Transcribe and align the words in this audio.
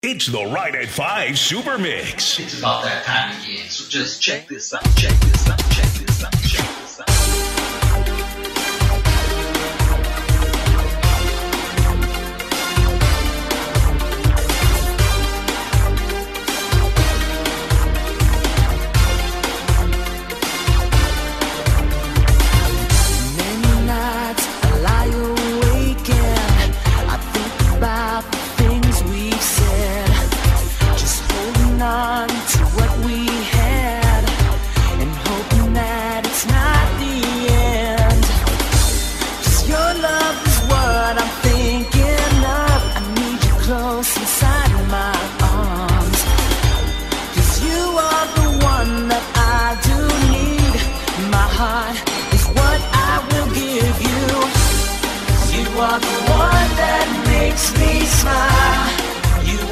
It's 0.00 0.26
the 0.26 0.44
Right 0.44 0.76
at 0.76 0.86
5 0.86 1.36
Super 1.36 1.76
Mix. 1.76 2.38
It's 2.38 2.56
about 2.60 2.84
that 2.84 3.04
time 3.04 3.36
again, 3.42 3.68
so 3.68 3.90
just 3.90 4.22
check 4.22 4.46
this 4.46 4.72
out, 4.72 4.84
check 4.94 5.10
this 5.18 5.48
out, 5.48 5.58
check 5.58 5.92
this 5.92 6.22
out, 6.22 6.32
check 6.34 6.40
this 6.40 6.68
out. 6.70 6.77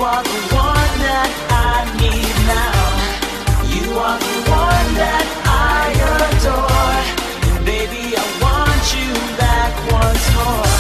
are 0.06 0.23
the 0.23 0.42
one 0.55 0.92
that 1.02 1.33
I 1.51 1.83
need 1.98 2.34
now. 2.46 2.87
You 3.74 3.87
are 4.06 4.19
the 4.23 4.38
one 4.46 4.88
that 5.02 5.26
I 5.74 5.82
adore. 6.23 6.95
And 7.51 7.66
baby, 7.66 8.15
I 8.15 8.26
want 8.38 8.85
you 8.95 9.10
back 9.43 9.73
once 9.90 10.26
more. 10.38 10.79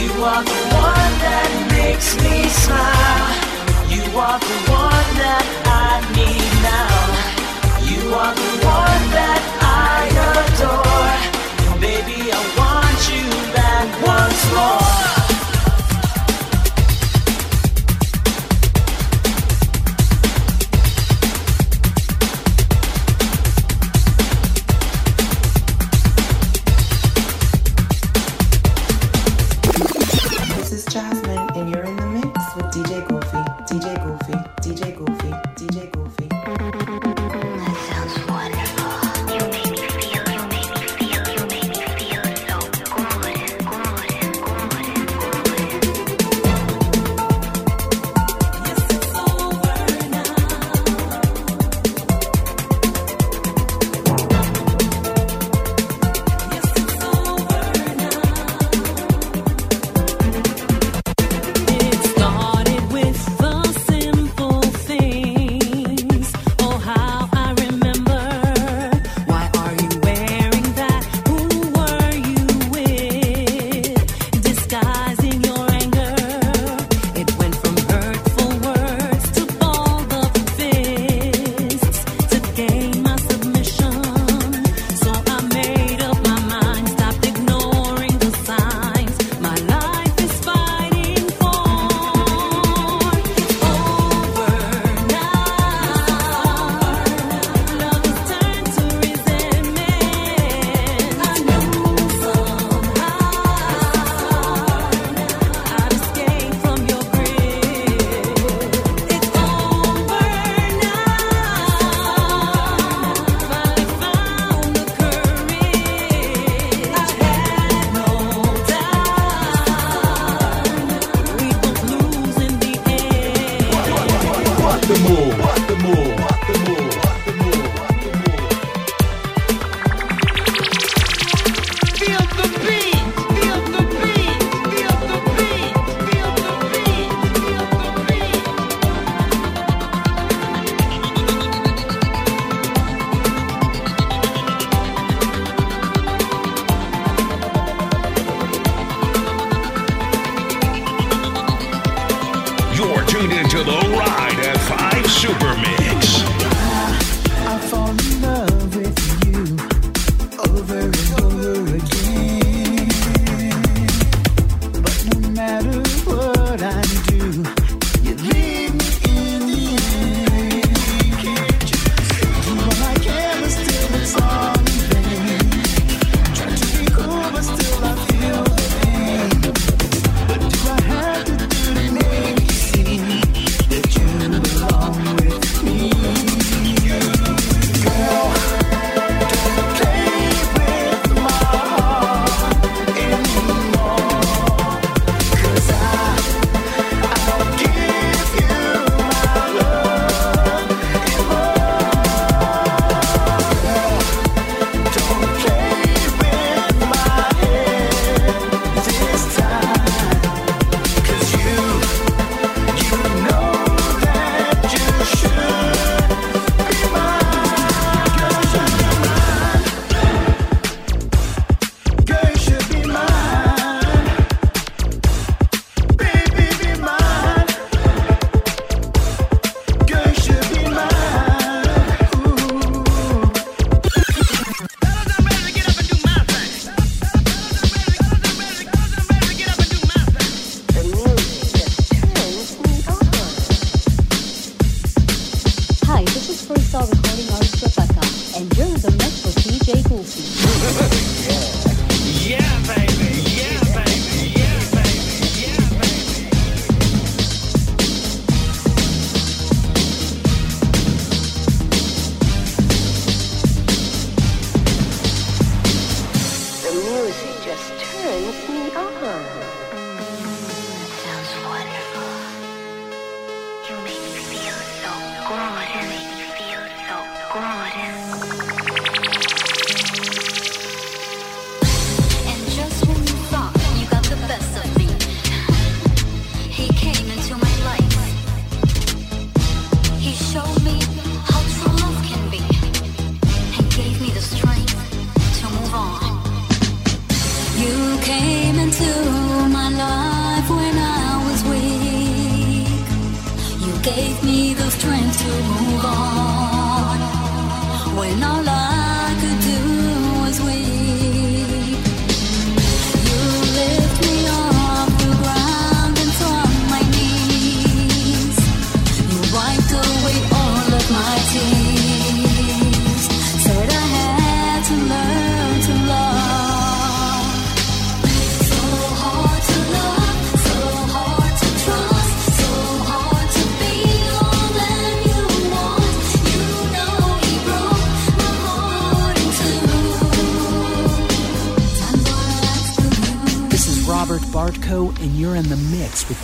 You 0.00 0.10
are 0.24 0.44
the 0.52 0.62
one 0.88 1.12
that 1.26 1.50
makes 1.76 2.16
me 2.24 2.48
smile. 2.64 3.28
You 3.92 4.04
are 4.16 4.40
the 4.40 4.58
one 4.72 5.10
that 5.20 5.46
I 5.84 6.00
need 6.16 6.52
now. 6.64 6.96
You 7.92 8.00
are 8.24 8.34
the 8.40 8.52
one 8.80 9.04
that 9.20 9.42
I 9.60 10.00
adore. 10.32 11.16
And 11.68 11.76
baby, 11.76 12.32
I 12.32 12.49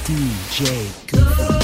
DJ 0.06 0.86
Goofy. 1.08 1.55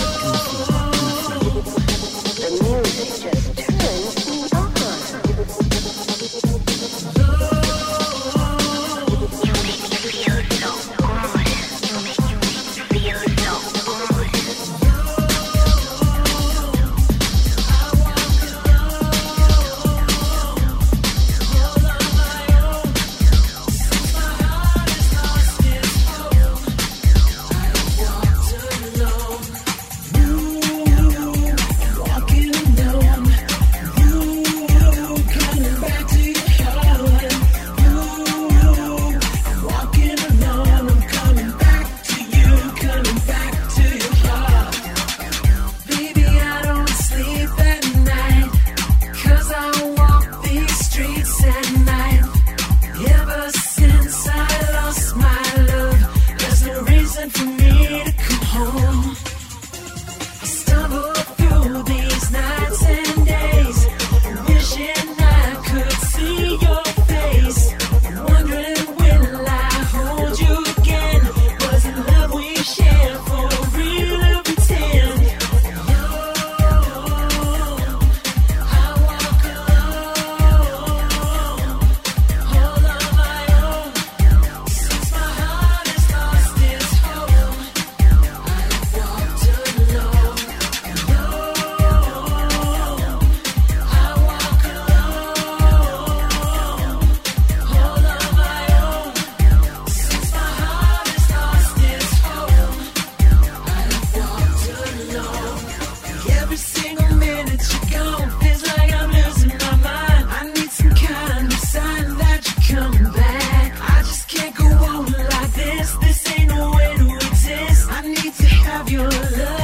Love 119.30 119.61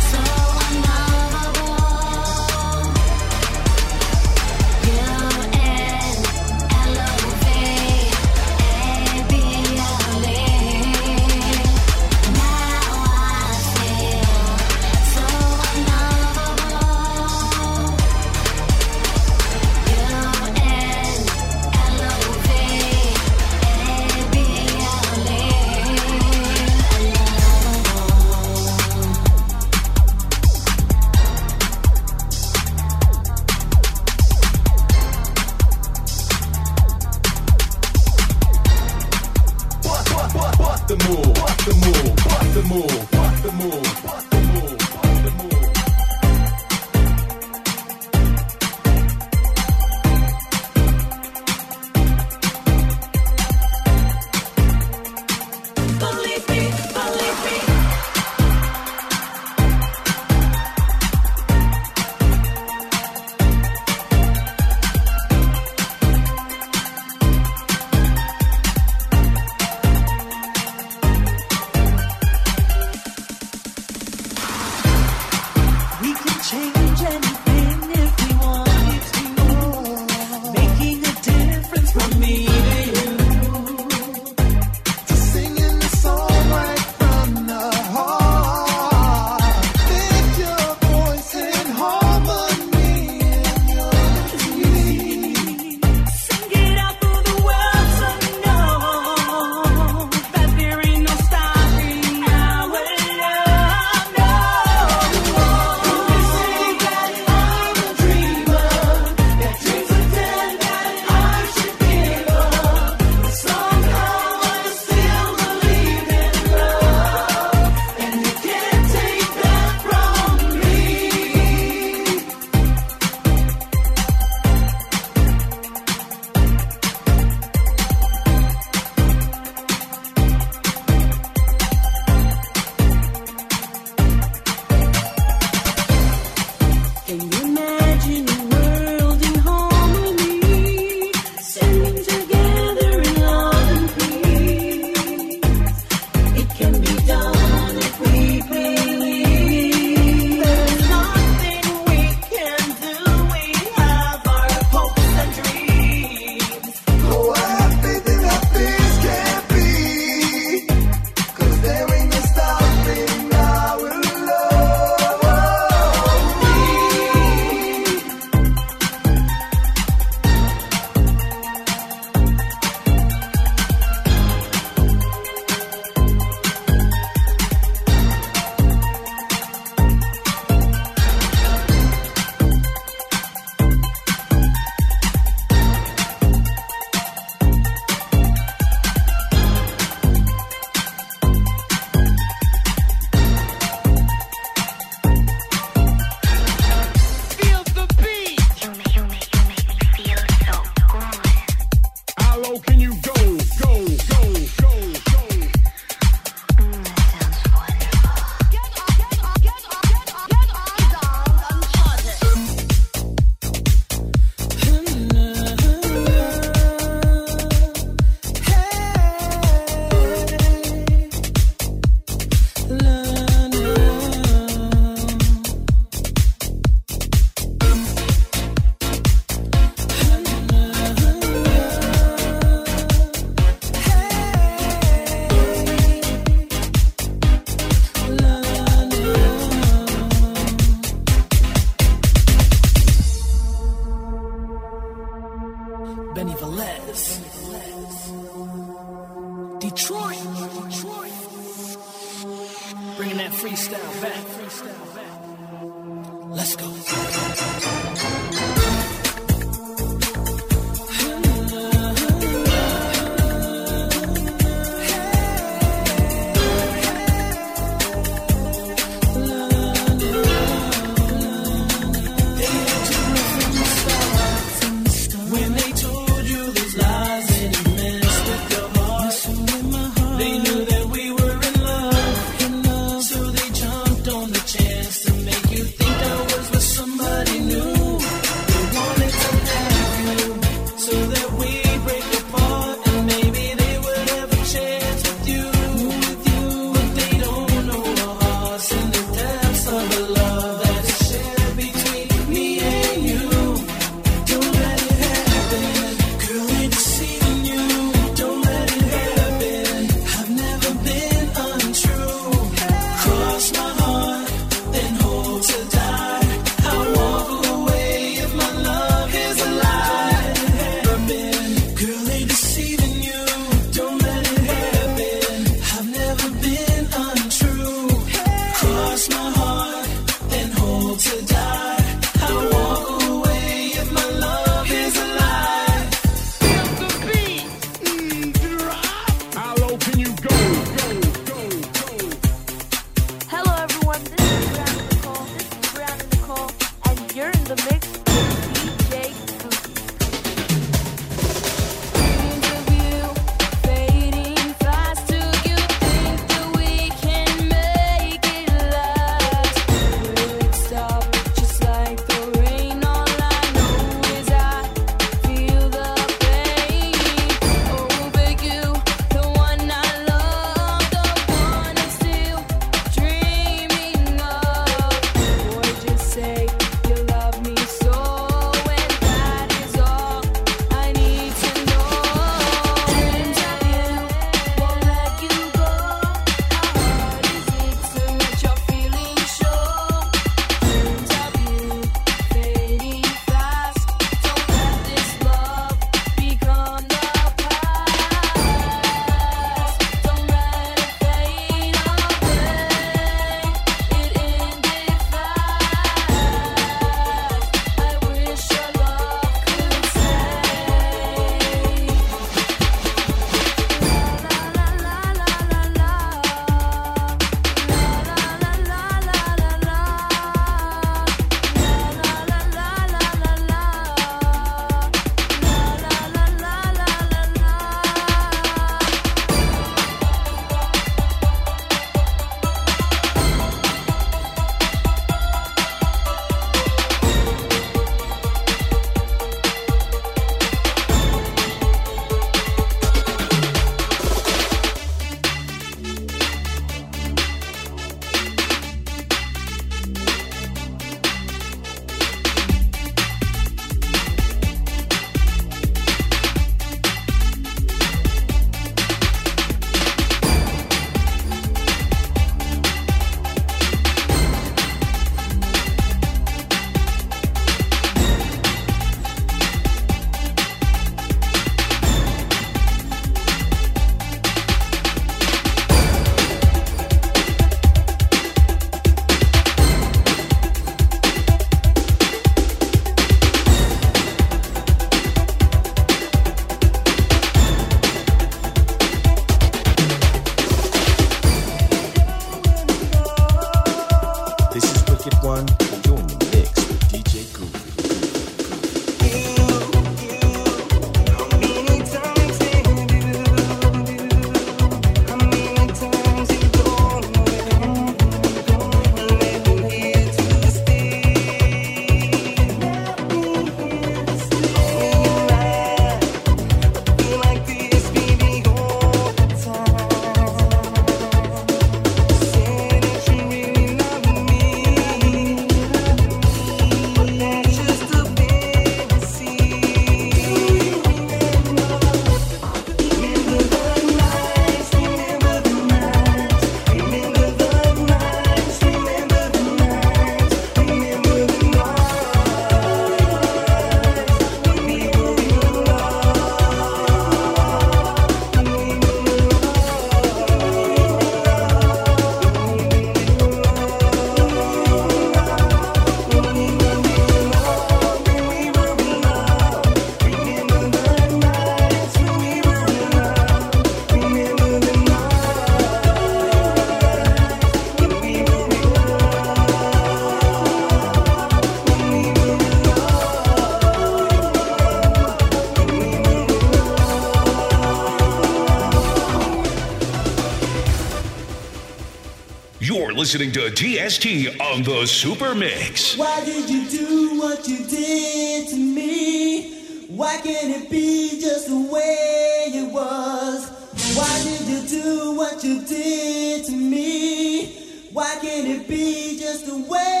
listening 583.13 583.33
to 583.33 583.49
TST 583.49 584.39
on 584.39 584.63
the 584.63 584.87
Super 584.87 585.35
Mix. 585.35 585.97
Why 585.97 586.23
did 586.23 586.49
you 586.49 586.65
do 586.69 587.19
what 587.19 587.45
you 587.45 587.57
did 587.67 588.47
to 588.47 588.55
me? 588.55 589.53
Why 589.89 590.15
can't 590.23 590.63
it 590.63 590.69
be 590.71 591.19
just 591.19 591.49
the 591.49 591.59
way 591.59 592.45
it 592.53 592.71
was? 592.71 593.49
Why 593.97 594.23
did 594.23 594.47
you 594.47 594.79
do 594.79 595.15
what 595.17 595.43
you 595.43 595.61
did 595.65 596.45
to 596.45 596.53
me? 596.53 597.47
Why 597.91 598.17
can't 598.21 598.47
it 598.47 598.69
be 598.69 599.19
just 599.19 599.45
the 599.45 599.57
way? 599.57 600.00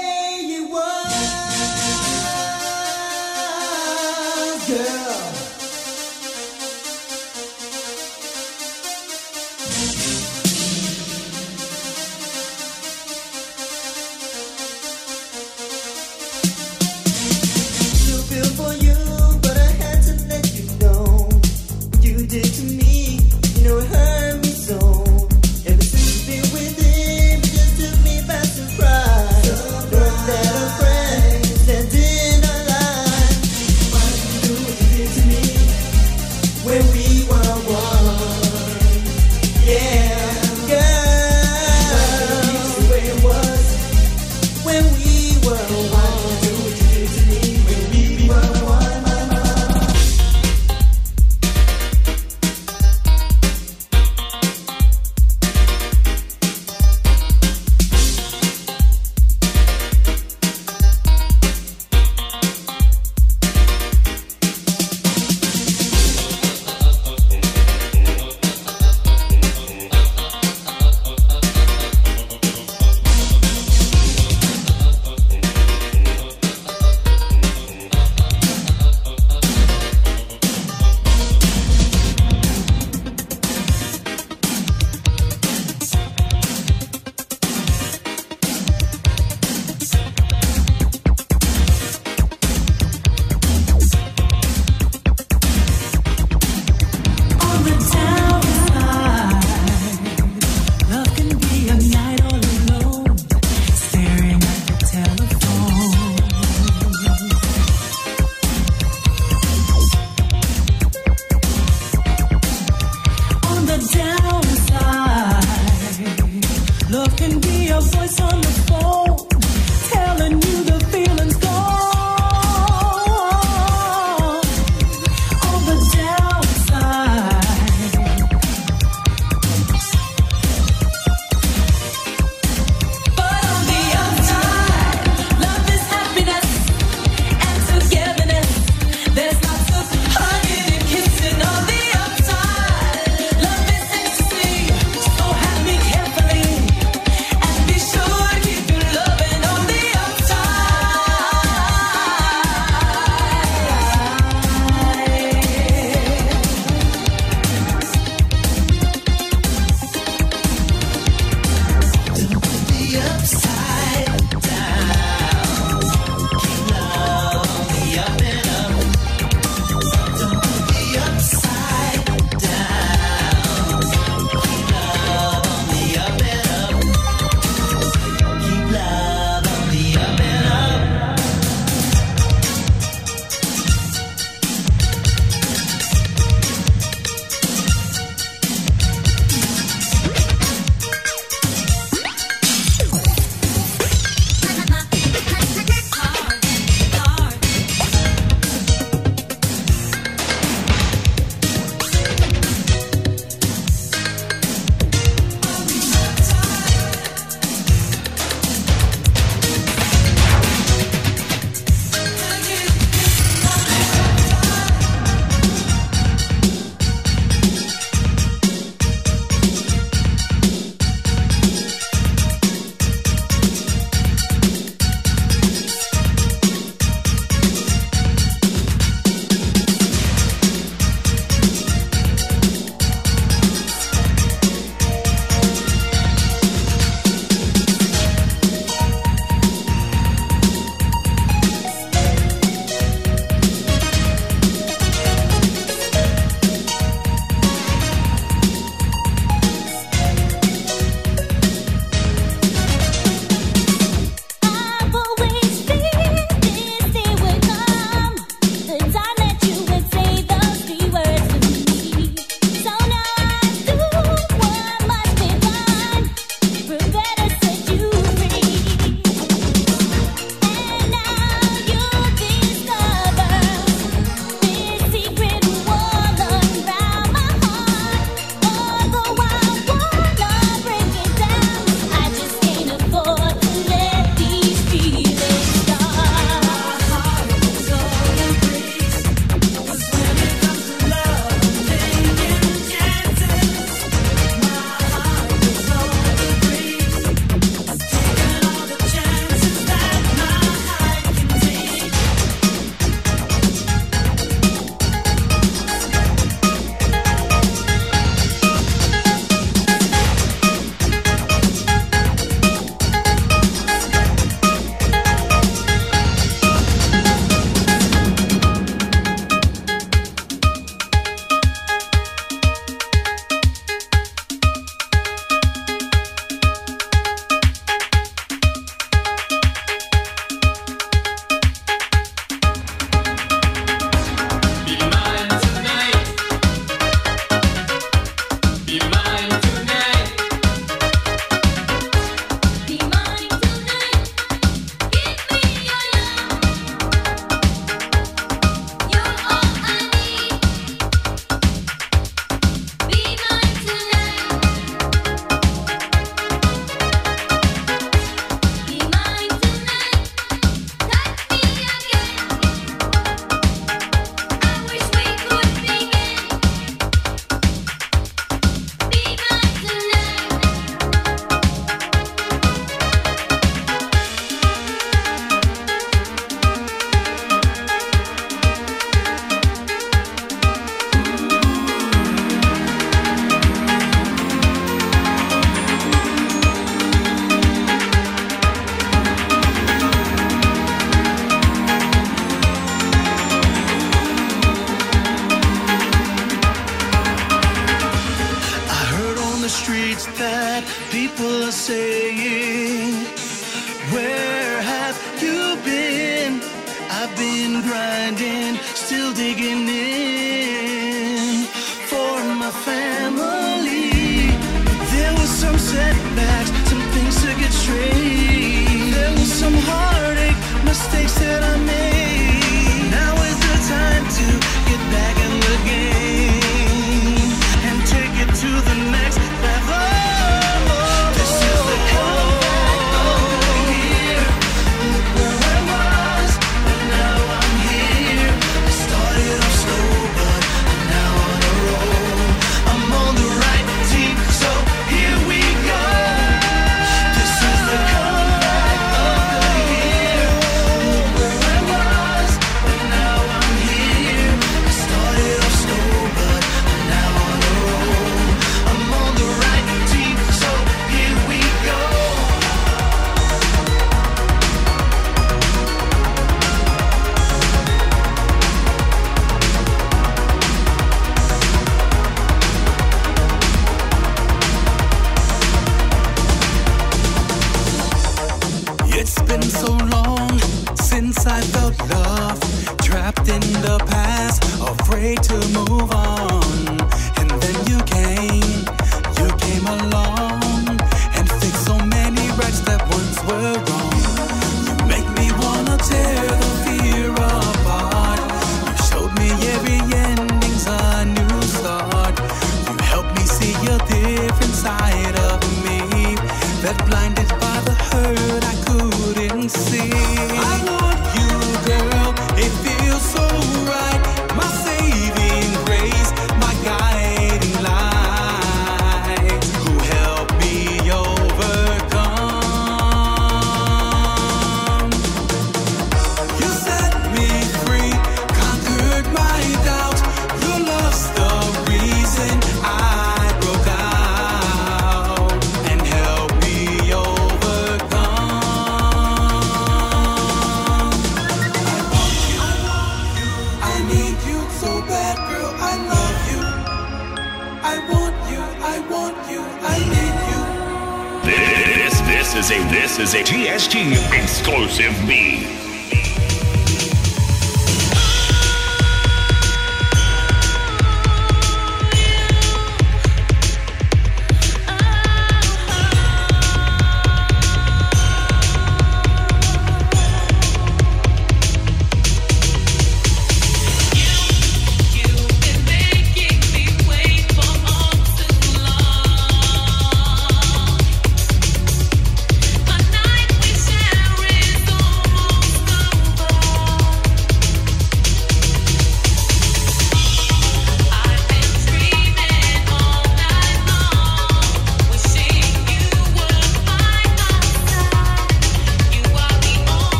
Is 553.13 553.27
TST 553.27 553.75
exclusive 554.13 554.95
beat. 555.05 555.40